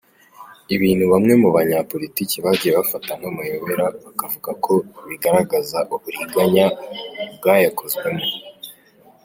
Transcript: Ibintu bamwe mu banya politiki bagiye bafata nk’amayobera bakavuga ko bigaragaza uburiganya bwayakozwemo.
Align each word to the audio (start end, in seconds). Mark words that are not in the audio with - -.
Ibintu 0.75 1.03
bamwe 1.13 1.33
mu 1.41 1.49
banya 1.55 1.77
politiki 1.91 2.35
bagiye 2.45 2.71
bafata 2.77 3.11
nk’amayobera 3.19 3.85
bakavuga 4.03 4.51
ko 4.63 4.73
bigaragaza 5.07 5.79
uburiganya 5.93 6.65
bwayakozwemo. 7.37 8.25